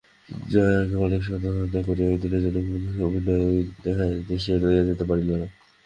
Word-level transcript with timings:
জয়াকে 0.49 0.95
অনেক 0.97 1.21
সাধ্যসাধনা 1.23 1.81
করিয়াও 1.87 2.13
একদিনের 2.15 2.41
জন্য 2.45 2.57
কুমুদের 2.59 3.03
অভিনয় 3.07 3.45
দেখাইতে 3.83 4.33
সে 4.43 4.53
লইয়া 4.61 4.83
যাইতে 4.87 5.05
পারিল 5.09 5.29
না। 5.33 5.47